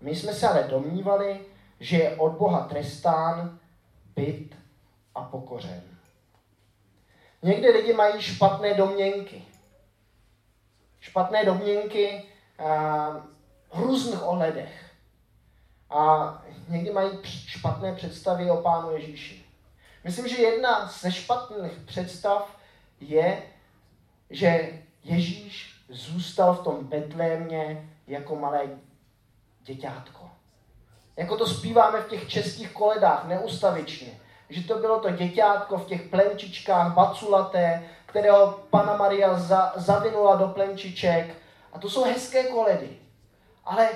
My 0.00 0.16
jsme 0.16 0.32
se 0.32 0.48
ale 0.48 0.62
domnívali, 0.62 1.40
že 1.80 1.96
je 1.96 2.16
od 2.16 2.32
Boha 2.32 2.60
trestán, 2.60 3.58
byt 4.16 4.54
a 5.18 5.24
pokořen. 5.24 5.82
Někdy 7.42 7.70
lidi 7.70 7.92
mají 7.92 8.22
špatné 8.22 8.74
domněnky. 8.74 9.44
Špatné 11.00 11.44
domněnky 11.44 12.22
v 13.72 13.78
různých 13.78 14.22
ohledech. 14.22 14.90
A 15.90 16.32
někdy 16.68 16.92
mají 16.92 17.10
špatné 17.24 17.94
představy 17.94 18.50
o 18.50 18.56
Pánu 18.56 18.90
Ježíši. 18.90 19.44
Myslím, 20.04 20.28
že 20.28 20.42
jedna 20.42 20.86
ze 20.86 21.12
špatných 21.12 21.72
představ 21.72 22.56
je, 23.00 23.42
že 24.30 24.82
Ježíš 25.04 25.84
zůstal 25.88 26.54
v 26.54 26.64
tom 26.64 26.84
Betlémě 26.84 27.90
jako 28.06 28.36
malé 28.36 28.68
děťátko. 29.62 30.30
Jako 31.16 31.36
to 31.36 31.46
zpíváme 31.46 32.00
v 32.00 32.08
těch 32.08 32.28
českých 32.28 32.72
koledách 32.72 33.24
neustavičně 33.24 34.20
že 34.50 34.62
to 34.62 34.78
bylo 34.78 35.00
to 35.00 35.10
děťátko 35.10 35.76
v 35.78 35.86
těch 35.86 36.02
plenčičkách 36.02 36.94
baculaté, 36.94 37.88
kterého 38.06 38.60
Pana 38.70 38.96
Maria 38.96 39.38
za, 39.38 39.72
zavinula 39.76 40.36
do 40.36 40.48
plenčiček. 40.48 41.34
A 41.72 41.78
to 41.78 41.90
jsou 41.90 42.04
hezké 42.04 42.44
koledy. 42.44 42.88
Ale 43.64 43.88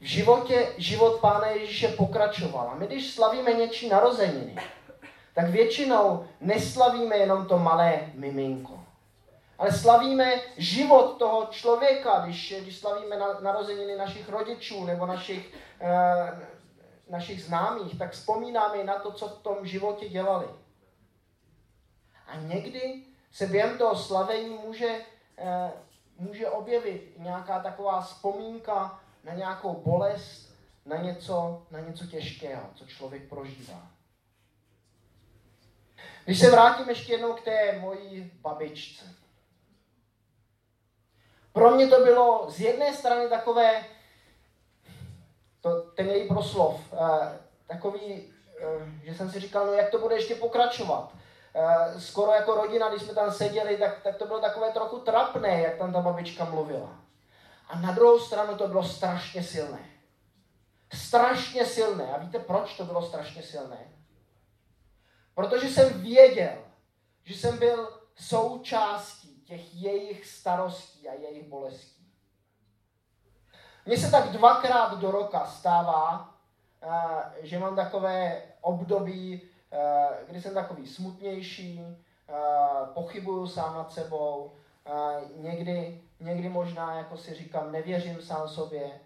v 0.00 0.04
životě 0.04 0.68
život 0.78 1.20
Pána 1.20 1.46
Ježíše 1.46 1.88
pokračoval. 1.88 2.70
A 2.70 2.74
my, 2.74 2.86
když 2.86 3.14
slavíme 3.14 3.52
něčí 3.52 3.88
narozeniny, 3.88 4.56
tak 5.34 5.50
většinou 5.50 6.24
neslavíme 6.40 7.16
jenom 7.16 7.46
to 7.46 7.58
malé 7.58 8.00
miminko. 8.14 8.80
Ale 9.58 9.72
slavíme 9.72 10.32
život 10.56 11.16
toho 11.18 11.46
člověka, 11.50 12.20
když, 12.24 12.54
když 12.62 12.78
slavíme 12.78 13.18
na, 13.18 13.40
narozeniny 13.40 13.96
našich 13.96 14.28
rodičů 14.28 14.84
nebo 14.84 15.06
našich, 15.06 15.54
eh, 15.80 16.32
našich 17.10 17.42
známých, 17.42 17.98
tak 17.98 18.12
vzpomínáme 18.12 18.84
na 18.84 18.98
to, 18.98 19.12
co 19.12 19.28
v 19.28 19.42
tom 19.42 19.66
životě 19.66 20.08
dělali. 20.08 20.46
A 22.26 22.36
někdy 22.36 23.02
se 23.32 23.46
během 23.46 23.78
toho 23.78 23.96
slavení 23.96 24.48
může, 24.48 25.04
eh, 25.38 25.72
může 26.18 26.50
objevit 26.50 27.14
nějaká 27.16 27.60
taková 27.62 28.00
vzpomínka 28.00 29.00
na 29.24 29.34
nějakou 29.34 29.74
bolest, 29.74 30.54
na 30.86 30.96
něco, 30.96 31.62
na 31.70 31.80
něco 31.80 32.06
těžkého, 32.06 32.70
co 32.74 32.86
člověk 32.86 33.28
prožívá. 33.28 33.90
Když 36.24 36.38
se 36.38 36.50
vrátím 36.50 36.88
ještě 36.88 37.12
jednou 37.12 37.32
k 37.32 37.44
té 37.44 37.78
mojí 37.78 38.32
babičce. 38.40 39.04
Pro 41.52 41.70
mě 41.70 41.88
to 41.88 42.04
bylo 42.04 42.50
z 42.50 42.60
jedné 42.60 42.94
strany 42.94 43.28
takové, 43.28 43.84
to, 45.60 45.80
ten 45.80 46.06
její 46.10 46.28
proslov, 46.28 46.80
eh, 46.92 47.38
takový, 47.66 48.32
eh, 48.60 49.04
že 49.04 49.14
jsem 49.14 49.30
si 49.30 49.40
říkal, 49.40 49.66
no 49.66 49.72
jak 49.72 49.90
to 49.90 49.98
bude 49.98 50.14
ještě 50.14 50.34
pokračovat. 50.34 51.12
Eh, 51.54 52.00
skoro 52.00 52.32
jako 52.32 52.54
rodina, 52.54 52.90
když 52.90 53.02
jsme 53.02 53.14
tam 53.14 53.32
seděli, 53.32 53.76
tak, 53.76 54.02
tak 54.02 54.16
to 54.16 54.26
bylo 54.26 54.40
takové 54.40 54.72
trochu 54.72 54.98
trapné, 54.98 55.60
jak 55.60 55.76
tam 55.76 55.92
ta 55.92 56.00
babička 56.00 56.44
mluvila. 56.44 57.00
A 57.68 57.80
na 57.80 57.92
druhou 57.92 58.18
stranu 58.18 58.56
to 58.56 58.68
bylo 58.68 58.84
strašně 58.84 59.42
silné. 59.42 59.90
Strašně 60.94 61.66
silné. 61.66 62.12
A 62.14 62.18
víte, 62.18 62.38
proč 62.38 62.76
to 62.76 62.84
bylo 62.84 63.02
strašně 63.02 63.42
silné? 63.42 63.78
Protože 65.34 65.68
jsem 65.68 66.02
věděl, 66.02 66.56
že 67.24 67.34
jsem 67.34 67.58
byl 67.58 67.88
součástí 68.16 69.42
těch 69.44 69.74
jejich 69.74 70.26
starostí 70.26 71.08
a 71.08 71.14
jejich 71.14 71.48
bolestí. 71.48 71.99
Mně 73.90 73.98
se 73.98 74.10
tak 74.10 74.28
dvakrát 74.28 74.98
do 74.98 75.10
roka 75.10 75.46
stává, 75.46 76.34
eh, 76.82 77.46
že 77.46 77.58
mám 77.58 77.76
takové 77.76 78.42
období, 78.60 79.42
eh, 79.72 80.08
kdy 80.28 80.42
jsem 80.42 80.54
takový 80.54 80.86
smutnější, 80.86 81.80
eh, 81.80 82.34
pochybuju 82.94 83.46
sám 83.46 83.74
nad 83.74 83.92
sebou, 83.92 84.52
někdy, 85.36 86.02
někdy 86.20 86.48
možná, 86.48 86.94
jako 86.94 87.16
si 87.16 87.34
říkám, 87.34 87.72
nevěřím 87.72 88.22
sám 88.22 88.48
sobě. 88.48 89.00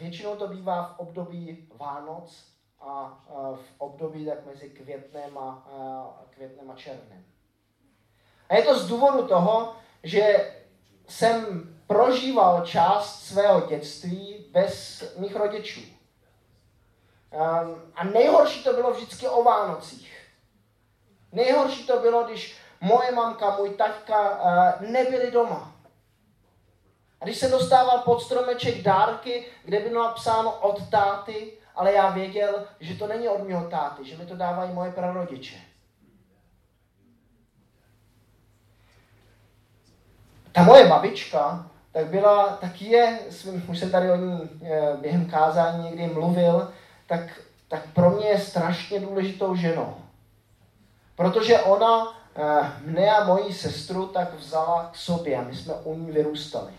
Většinou 0.00 0.36
to 0.36 0.48
bývá 0.48 0.82
v 0.82 0.98
období 0.98 1.68
Vánoc 1.74 2.44
a 2.80 3.24
v 3.54 3.72
období 3.78 4.26
tak 4.26 4.46
mezi 4.46 4.70
květnem 4.70 5.38
a, 5.38 5.66
květnem 6.30 6.70
a 6.70 6.74
červnem. 6.74 7.24
A 8.48 8.56
je 8.56 8.62
to 8.62 8.78
z 8.78 8.88
důvodu 8.88 9.26
toho, 9.26 9.76
že 10.02 10.52
jsem 11.08 11.62
prožíval 11.86 12.66
část 12.66 13.24
svého 13.24 13.60
dětství 13.60 14.46
bez 14.50 15.04
mých 15.18 15.36
rodičů. 15.36 15.80
Um, 15.80 17.82
a 17.94 18.04
nejhorší 18.04 18.64
to 18.64 18.72
bylo 18.72 18.92
vždycky 18.92 19.28
o 19.28 19.42
Vánocích. 19.42 20.26
Nejhorší 21.32 21.86
to 21.86 21.98
bylo, 21.98 22.24
když 22.24 22.56
moje 22.80 23.12
mamka, 23.12 23.56
můj 23.56 23.70
taťka 23.70 24.30
uh, 24.30 24.90
nebyli 24.90 25.30
doma. 25.30 25.72
A 27.20 27.24
když 27.24 27.38
jsem 27.38 27.50
dostával 27.50 27.98
pod 27.98 28.22
stromeček 28.22 28.82
dárky, 28.82 29.46
kde 29.64 29.80
bylo 29.80 30.02
napsáno 30.02 30.60
od 30.60 30.90
táty, 30.90 31.52
ale 31.74 31.92
já 31.92 32.10
věděl, 32.10 32.66
že 32.80 32.94
to 32.94 33.06
není 33.06 33.28
od 33.28 33.48
mého 33.48 33.70
táty, 33.70 34.04
že 34.04 34.16
mi 34.16 34.26
to 34.26 34.36
dávají 34.36 34.72
moje 34.72 34.92
prarodiče. 34.92 35.56
Ta 40.56 40.62
moje 40.62 40.88
babička, 40.88 41.66
tak 41.92 42.06
byla, 42.06 42.46
tak 42.60 42.82
je, 42.82 43.18
už 43.68 43.78
jsem 43.78 43.90
tady 43.90 44.10
o 44.10 44.16
ní 44.16 44.50
eh, 44.62 44.96
během 45.00 45.30
kázání 45.30 45.84
někdy 45.84 46.06
mluvil, 46.06 46.72
tak, 47.06 47.20
tak 47.68 47.82
pro 47.94 48.10
mě 48.10 48.26
je 48.26 48.40
strašně 48.40 49.00
důležitou 49.00 49.56
ženou. 49.56 49.96
Protože 51.16 51.58
ona 51.58 52.16
eh, 52.36 52.72
mne 52.84 53.10
a 53.10 53.24
moji 53.24 53.52
sestru 53.52 54.06
tak 54.06 54.34
vzala 54.34 54.90
k 54.92 54.96
sobě 54.96 55.36
a 55.36 55.42
my 55.42 55.56
jsme 55.56 55.74
u 55.74 55.94
ní 55.94 56.10
vyrůstali. 56.10 56.72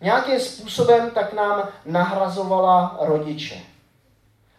Nějakým 0.00 0.40
způsobem 0.40 1.10
tak 1.10 1.32
nám 1.32 1.68
nahrazovala 1.86 2.96
rodiče. 3.00 3.60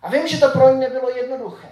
A 0.01 0.09
vím, 0.09 0.27
že 0.27 0.37
to 0.37 0.49
pro 0.49 0.73
ní 0.73 0.79
nebylo 0.79 1.09
jednoduché. 1.09 1.71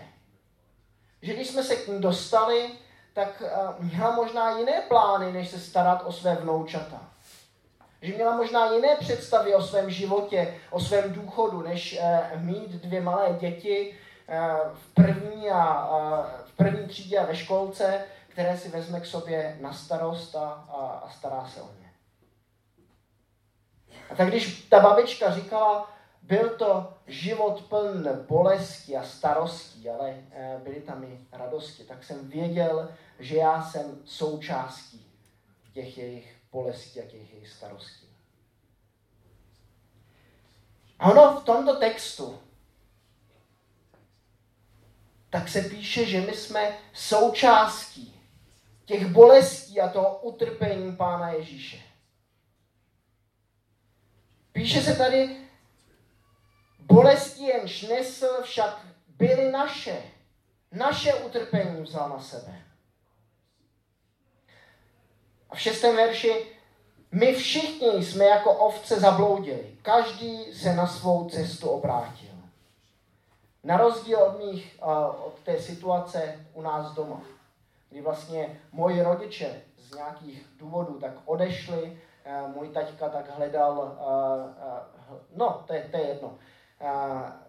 Že 1.21 1.33
když 1.33 1.47
jsme 1.47 1.63
se 1.63 1.75
k 1.75 1.87
ní 1.87 2.01
dostali, 2.01 2.69
tak 3.17 3.41
eh, 3.45 3.49
měla 3.79 4.15
možná 4.15 4.57
jiné 4.57 4.81
plány, 4.81 5.31
než 5.31 5.49
se 5.49 5.59
starat 5.59 6.01
o 6.05 6.11
své 6.11 6.35
vnoučata. 6.35 7.01
Že 8.01 8.13
měla 8.13 8.37
možná 8.37 8.71
jiné 8.71 8.95
představy 8.99 9.55
o 9.55 9.61
svém 9.61 9.89
životě, 9.89 10.59
o 10.69 10.79
svém 10.79 11.13
důchodu, 11.13 11.61
než 11.61 11.99
eh, 12.01 12.31
mít 12.35 12.71
dvě 12.71 13.01
malé 13.01 13.33
děti 13.39 13.97
eh, 14.27 14.39
v 14.73 14.93
první, 14.93 15.51
a, 15.51 15.89
v 16.45 16.57
první 16.57 16.87
třídě 16.87 17.19
a 17.19 17.25
ve 17.25 17.35
školce, 17.35 18.03
které 18.27 18.57
si 18.57 18.69
vezme 18.69 18.99
k 18.99 19.05
sobě 19.05 19.57
na 19.61 19.73
starost 19.73 20.35
a, 20.35 20.65
a, 20.69 21.01
a 21.05 21.09
stará 21.09 21.47
se 21.47 21.61
o 21.61 21.69
ně. 21.81 21.91
A 24.09 24.15
tak 24.15 24.27
když 24.27 24.61
ta 24.69 24.79
babička 24.79 25.31
říkala, 25.31 25.89
byl 26.27 26.49
to 26.49 26.93
život 27.07 27.61
pln 27.69 28.25
bolesti 28.27 28.97
a 28.97 29.03
starostí, 29.03 29.89
ale 29.89 30.23
byly 30.63 30.81
tam 30.81 31.03
i 31.03 31.19
radosti, 31.31 31.83
tak 31.83 32.03
jsem 32.03 32.29
věděl, 32.29 32.91
že 33.19 33.35
já 33.35 33.63
jsem 33.63 34.01
součástí 34.05 35.11
těch 35.73 35.97
jejich 35.97 36.35
bolestí 36.51 36.99
a 36.99 37.05
těch 37.05 37.33
jejich 37.33 37.49
starostí. 37.49 38.07
A 40.99 41.11
ono 41.11 41.41
v 41.41 41.43
tomto 41.43 41.75
textu 41.75 42.39
tak 45.29 45.49
se 45.49 45.61
píše, 45.61 46.05
že 46.05 46.21
my 46.21 46.33
jsme 46.33 46.77
součástí 46.93 48.21
těch 48.85 49.05
bolestí 49.05 49.81
a 49.81 49.89
toho 49.89 50.19
utrpení 50.19 50.95
Pána 50.95 51.29
Ježíše. 51.29 51.81
Píše 54.51 54.81
se 54.81 54.95
tady, 54.95 55.46
bolesti 56.87 57.43
jenž 57.43 57.81
nesl, 57.81 58.41
však 58.43 58.85
byly 59.07 59.51
naše. 59.51 60.03
Naše 60.71 61.13
utrpení 61.13 61.81
vzal 61.81 62.09
na 62.09 62.19
sebe. 62.19 62.61
A 65.49 65.55
v 65.55 65.59
šestém 65.59 65.95
verši, 65.95 66.45
my 67.11 67.35
všichni 67.35 68.05
jsme 68.05 68.25
jako 68.25 68.53
ovce 68.53 68.99
zabloudili. 68.99 69.77
Každý 69.81 70.53
se 70.53 70.75
na 70.75 70.87
svou 70.87 71.29
cestu 71.29 71.69
obrátil. 71.69 72.29
Na 73.63 73.77
rozdíl 73.77 74.19
od 74.19 74.39
mých, 74.39 74.79
od 75.25 75.39
té 75.43 75.59
situace 75.59 76.45
u 76.53 76.61
nás 76.61 76.93
doma, 76.93 77.21
kdy 77.89 78.01
vlastně 78.01 78.59
moji 78.71 79.01
rodiče 79.01 79.61
z 79.77 79.95
nějakých 79.95 80.45
důvodů 80.59 80.99
tak 80.99 81.13
odešli, 81.25 82.01
můj 82.55 82.69
taťka 82.69 83.09
tak 83.09 83.37
hledal, 83.37 83.97
no, 85.35 85.63
to 85.67 85.73
je, 85.73 85.87
to 85.91 85.97
je 85.97 86.07
jedno. 86.07 86.37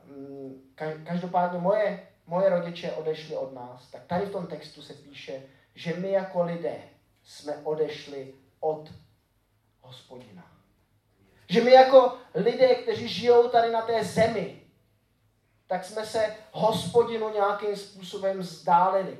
Mm, 0.04 0.72
každopádně 1.04 1.58
moje, 1.58 2.08
moje 2.26 2.48
rodiče 2.48 2.92
odešli 2.92 3.36
od 3.36 3.52
nás, 3.52 3.90
tak 3.90 4.06
tady 4.06 4.26
v 4.26 4.32
tom 4.32 4.46
textu 4.46 4.82
se 4.82 4.94
píše, 4.94 5.42
že 5.74 5.96
my 5.96 6.10
jako 6.10 6.42
lidé 6.42 6.76
jsme 7.22 7.56
odešli 7.56 8.34
od 8.60 8.92
hospodina. 9.80 10.52
Že 11.48 11.64
my 11.64 11.70
jako 11.70 12.18
lidé, 12.34 12.74
kteří 12.74 13.08
žijou 13.08 13.48
tady 13.48 13.72
na 13.72 13.82
té 13.82 14.04
zemi, 14.04 14.62
tak 15.66 15.84
jsme 15.84 16.06
se 16.06 16.36
hospodinu 16.52 17.32
nějakým 17.32 17.76
způsobem 17.76 18.38
vzdálili. 18.38 19.18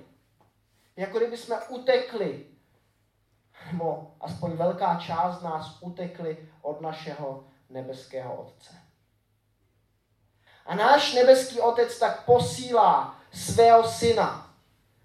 Jako 0.96 1.18
kdyby 1.18 1.36
jsme 1.36 1.66
utekli, 1.68 2.46
nebo 3.72 4.14
aspoň 4.20 4.52
velká 4.52 5.00
část 5.00 5.42
nás 5.42 5.82
utekli 5.82 6.48
od 6.62 6.80
našeho 6.80 7.44
nebeského 7.70 8.36
Otce. 8.36 8.87
A 10.68 10.74
náš 10.74 11.12
nebeský 11.14 11.60
Otec 11.60 11.98
tak 11.98 12.24
posílá 12.24 13.16
svého 13.32 13.88
syna 13.88 14.50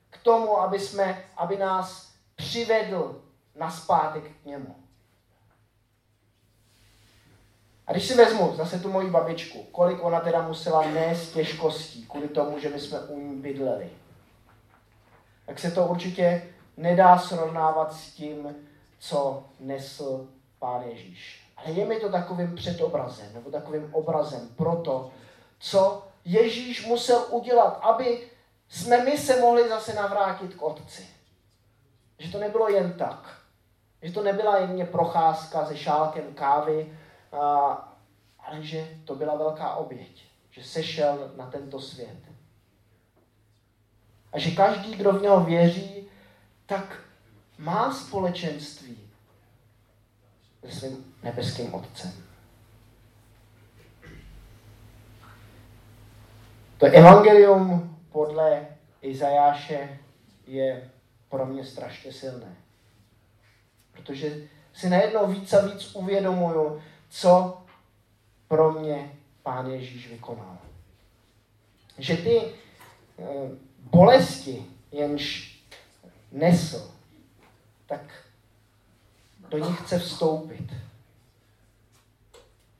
k 0.10 0.18
tomu, 0.18 0.60
aby, 0.60 0.80
jsme, 0.80 1.24
aby 1.38 1.58
nás 1.58 2.12
přivedl 2.36 3.22
na 3.56 3.72
zpátek 3.72 4.24
k 4.24 4.46
němu. 4.46 4.76
A 7.88 7.92
když 7.92 8.08
si 8.08 8.16
vezmu 8.16 8.56
zase 8.56 8.80
tu 8.80 8.92
moji 8.92 9.10
babičku, 9.10 9.64
kolik 9.64 10.04
ona 10.04 10.20
teda 10.20 10.48
musela 10.48 10.82
nést 10.82 11.34
těžkostí 11.34 12.06
kvůli 12.06 12.28
tomu, 12.28 12.60
že 12.60 12.70
my 12.70 12.80
jsme 12.80 13.00
u 13.00 13.20
ní 13.20 13.42
bydleli, 13.42 13.90
tak 15.46 15.60
se 15.60 15.72
to 15.72 15.86
určitě 15.86 16.54
nedá 16.78 17.18
srovnávat 17.18 17.94
s 17.94 18.12
tím, 18.12 18.56
co 19.00 19.44
nesl 19.60 20.28
Pán 20.60 20.82
Ježíš. 20.82 21.44
Ale 21.58 21.72
je 21.72 21.86
mi 21.86 22.00
to 22.00 22.10
takovým 22.10 22.56
předobrazem, 22.56 23.34
nebo 23.34 23.52
takovým 23.52 23.90
obrazem 23.94 24.48
pro 24.56 24.76
to, 24.76 25.12
co 25.64 26.08
Ježíš 26.26 26.86
musel 26.86 27.26
udělat, 27.30 27.80
aby 27.82 28.28
jsme 28.70 29.06
my 29.06 29.18
se 29.18 29.42
mohli 29.42 29.70
zase 29.70 29.94
navrátit 29.94 30.56
k 30.56 30.62
Otci. 30.62 31.08
Že 32.20 32.32
to 32.32 32.40
nebylo 32.40 32.70
jen 32.70 32.94
tak. 32.94 33.38
Že 34.02 34.12
to 34.12 34.24
nebyla 34.24 34.58
jen 34.58 34.88
procházka 34.88 35.66
se 35.66 35.78
šálkem 35.78 36.34
kávy, 36.34 36.98
ale 38.40 38.62
že 38.62 38.98
to 39.06 39.16
byla 39.16 39.36
velká 39.36 39.76
oběť. 39.76 40.24
Že 40.52 40.64
sešel 40.64 41.32
na 41.38 41.52
tento 41.52 41.82
svět. 41.82 42.20
A 44.32 44.40
že 44.40 44.52
každý, 44.52 44.96
kdo 44.96 45.12
v 45.12 45.22
něho 45.22 45.44
věří, 45.44 46.08
tak 46.66 47.02
má 47.58 47.94
společenství 47.94 49.10
se 50.66 50.80
svým 50.80 51.16
nebeským 51.24 51.74
Otcem. 51.74 52.33
To 56.84 56.88
evangelium 56.88 57.98
podle 58.12 58.68
Izajáše 59.02 60.00
je 60.48 60.90
pro 61.30 61.46
mě 61.46 61.66
strašně 61.66 62.12
silné. 62.12 62.56
Protože 63.92 64.36
si 64.74 64.90
najednou 64.90 65.28
víc 65.28 65.54
a 65.54 65.66
víc 65.66 65.96
uvědomuju, 65.96 66.82
co 67.10 67.62
pro 68.48 68.72
mě 68.72 69.12
Pán 69.44 69.68
Ježíš 69.68 70.10
vykonal. 70.10 70.58
Že 71.98 72.18
ty 72.18 72.38
e, 72.38 72.52
bolesti, 73.92 74.66
jenž 74.92 75.58
nesl, 76.32 76.92
tak 77.86 78.02
do 79.50 79.58
nich 79.58 79.82
chce 79.82 80.00
vstoupit. 80.00 80.74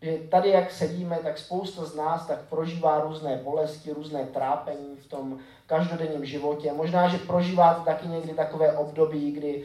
Že 0.04 0.18
tady, 0.18 0.50
jak 0.50 0.72
sedíme, 0.72 1.20
tak 1.24 1.38
spousta 1.38 1.86
z 1.86 1.96
nás 1.96 2.26
tak 2.26 2.40
prožívá 2.50 3.02
různé 3.02 3.36
bolesti, 3.44 3.94
různé 3.94 4.26
trápení 4.26 4.96
v 4.96 5.08
tom 5.08 5.40
každodenním 5.68 6.26
životě. 6.26 6.74
Možná, 6.74 7.08
že 7.08 7.18
prožíváte 7.18 7.82
taky 7.86 8.08
někdy 8.08 8.34
takové 8.34 8.78
období, 8.78 9.32
kdy, 9.32 9.64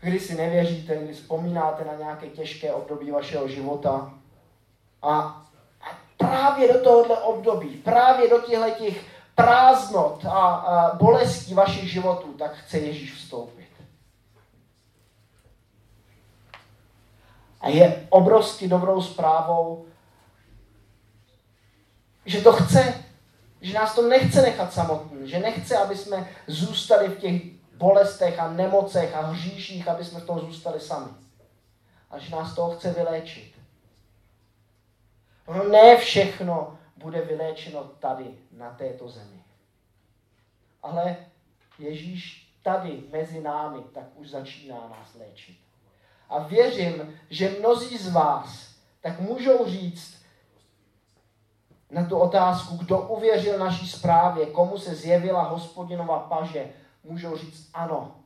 kdy 0.00 0.20
si 0.20 0.34
nevěříte, 0.34 0.96
kdy 0.96 1.12
vzpomínáte 1.14 1.84
na 1.84 1.94
nějaké 1.94 2.26
těžké 2.26 2.72
období 2.72 3.10
vašeho 3.10 3.48
života. 3.48 4.14
A, 5.02 5.12
a 5.80 5.88
právě 6.16 6.72
do 6.72 6.80
tohohle 6.80 7.16
období, 7.16 7.68
právě 7.68 8.28
do 8.28 8.40
těchto 8.40 8.70
těch 8.70 9.04
prázdnot 9.34 10.24
a, 10.24 10.30
a 10.30 10.94
bolestí 10.96 11.54
vašich 11.54 11.92
životů, 11.92 12.34
tak 12.38 12.54
chce 12.54 12.78
Ježíš 12.78 13.14
vstoupit. 13.14 13.61
A 17.62 17.68
je 17.68 18.06
obrovsky 18.10 18.68
dobrou 18.68 19.02
zprávou, 19.02 19.86
že 22.26 22.40
to 22.40 22.52
chce, 22.52 23.04
že 23.60 23.74
nás 23.74 23.94
to 23.94 24.08
nechce 24.08 24.42
nechat 24.42 24.72
samotný, 24.72 25.30
že 25.30 25.38
nechce, 25.38 25.76
aby 25.76 25.96
jsme 25.96 26.28
zůstali 26.46 27.08
v 27.08 27.18
těch 27.18 27.42
bolestech 27.76 28.38
a 28.38 28.52
nemocech 28.52 29.14
a 29.14 29.20
hříších, 29.20 29.88
aby 29.88 30.04
jsme 30.04 30.20
v 30.20 30.26
tom 30.26 30.40
zůstali 30.40 30.80
sami. 30.80 31.10
A 32.10 32.18
že 32.18 32.36
nás 32.36 32.54
toho 32.54 32.76
chce 32.76 32.92
vyléčit. 32.92 33.54
No 35.48 35.68
ne 35.68 35.96
všechno 35.96 36.78
bude 36.96 37.20
vyléčeno 37.20 37.84
tady, 37.84 38.34
na 38.52 38.70
této 38.70 39.08
zemi. 39.08 39.42
Ale 40.82 41.16
Ježíš 41.78 42.52
tady 42.62 43.02
mezi 43.10 43.40
námi 43.40 43.82
tak 43.94 44.04
už 44.14 44.30
začíná 44.30 44.76
nás 44.76 45.14
léčit. 45.14 45.58
A 46.32 46.38
věřím, 46.38 47.18
že 47.30 47.56
mnozí 47.58 47.98
z 47.98 48.12
vás 48.12 48.74
tak 49.00 49.20
můžou 49.20 49.66
říct 49.66 50.22
na 51.90 52.04
tu 52.04 52.18
otázku, 52.18 52.76
kdo 52.76 52.98
uvěřil 52.98 53.58
naší 53.58 53.88
zprávě, 53.88 54.46
komu 54.46 54.78
se 54.78 54.94
zjevila 54.94 55.42
hospodinova 55.42 56.18
paže, 56.18 56.72
můžou 57.04 57.36
říct 57.36 57.70
ano, 57.74 58.16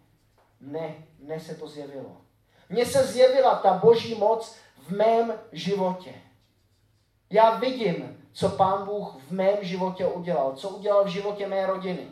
ne, 0.60 0.94
ne 1.18 1.40
se 1.40 1.54
to 1.54 1.68
zjevilo. 1.68 2.16
Mně 2.68 2.86
se 2.86 3.06
zjevila 3.06 3.54
ta 3.54 3.72
boží 3.72 4.14
moc 4.14 4.56
v 4.78 4.90
mém 4.90 5.32
životě. 5.52 6.14
Já 7.30 7.58
vidím, 7.58 8.24
co 8.32 8.48
pán 8.48 8.86
Bůh 8.86 9.16
v 9.28 9.30
mém 9.30 9.56
životě 9.60 10.06
udělal, 10.06 10.56
co 10.56 10.68
udělal 10.68 11.04
v 11.04 11.08
životě 11.08 11.46
mé 11.46 11.66
rodiny. 11.66 12.06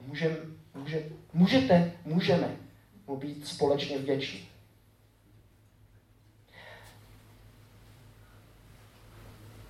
Můžem, 0.00 0.60
může, 0.76 1.02
můžete, 1.32 1.92
můžeme 2.04 2.56
mu 3.06 3.16
být 3.16 3.48
společně 3.48 3.98
vděční. 3.98 4.48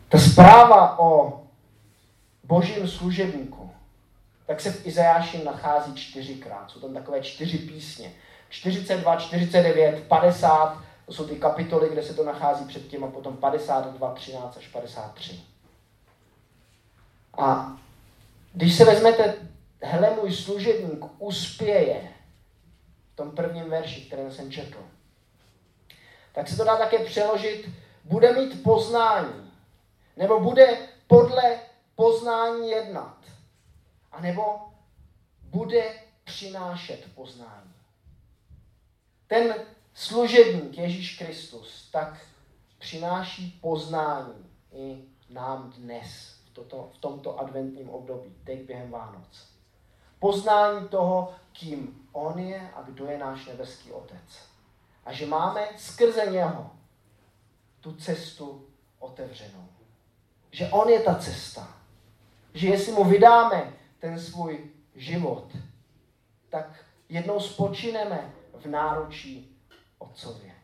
Ta 0.09 0.19
zpráva 0.19 0.99
o 0.99 1.41
božím 2.45 2.89
služebníku, 2.89 3.71
tak 4.47 4.61
se 4.61 4.73
v 4.73 4.87
Izajáši 4.87 5.45
nachází 5.45 5.95
čtyřikrát. 5.95 6.71
Jsou 6.71 6.81
tam 6.81 6.95
takové 6.95 7.23
čtyři 7.23 7.59
písně. 7.59 8.13
42, 8.49 9.17
49, 9.17 10.05
50, 10.09 10.83
to 11.07 11.13
jsou 11.13 11.27
ty 11.27 11.37
kapitoly, 11.37 11.89
kde 11.89 12.03
se 12.03 12.15
to 12.15 12.25
nachází 12.25 12.65
předtím 12.65 13.05
a 13.05 13.07
potom 13.07 13.37
52, 13.37 14.15
13 14.15 14.57
až 14.57 14.69
53. 14.69 15.41
A 17.39 17.77
když 18.53 18.75
se 18.75 18.85
vezmete, 18.85 19.35
hele 19.87 20.11
můj 20.11 20.33
služebník 20.33 21.05
uspěje. 21.19 22.13
V 23.13 23.17
tom 23.17 23.31
prvním 23.31 23.71
verši, 23.71 24.01
který 24.01 24.31
jsem 24.31 24.53
četl, 24.53 24.79
tak 26.33 26.49
se 26.49 26.57
to 26.57 26.65
dá 26.65 26.77
také 26.77 26.99
přeložit, 26.99 27.71
bude 28.05 28.33
mít 28.33 28.63
poznání, 28.63 29.53
nebo 30.17 30.41
bude 30.41 30.79
podle 31.07 31.61
poznání 31.95 32.71
jednat, 32.71 33.19
a 34.13 34.21
nebo 34.21 34.61
bude 35.43 35.85
přinášet 36.25 37.15
poznání. 37.15 37.75
Ten 39.27 39.55
služebník 39.95 40.79
Ježíš 40.79 41.19
Kristus 41.19 41.91
tak 41.91 42.27
přináší 42.79 43.59
poznání 43.63 44.51
i 44.73 45.05
nám 45.31 45.71
dnes, 45.71 46.37
v, 46.45 46.51
toto, 46.55 46.91
v 46.95 46.99
tomto 46.99 47.41
adventním 47.41 47.91
období, 47.91 48.35
teď 48.45 48.61
během 48.61 48.91
Vánoc 48.91 49.56
poznání 50.27 50.89
toho, 50.89 51.35
kým 51.53 52.09
On 52.13 52.39
je 52.39 52.71
a 52.75 52.83
kdo 52.83 53.07
je 53.07 53.19
náš 53.19 53.47
nebeský 53.47 53.93
Otec. 53.93 54.49
A 55.05 55.13
že 55.13 55.27
máme 55.27 55.69
skrze 55.77 56.27
něho 56.27 56.71
tu 57.81 57.97
cestu 57.97 58.67
otevřenou. 58.99 59.69
Že 60.51 60.69
On 60.69 60.89
je 60.89 61.01
ta 61.01 61.15
cesta. 61.15 61.69
Že 62.55 62.69
jestli 62.69 62.93
mu 62.93 63.05
vydáme 63.05 63.73
ten 63.99 64.21
svůj 64.21 64.71
život, 64.95 65.57
tak 66.49 66.85
jednou 67.09 67.41
spočineme 67.41 68.35
v 68.55 68.67
náručí 68.67 69.59
Otcově. 69.99 70.55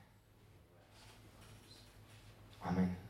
Amen. 2.60 3.01